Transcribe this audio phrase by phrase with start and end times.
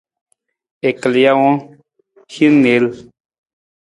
[0.87, 1.59] U kal jawang,
[2.33, 2.85] hin niil.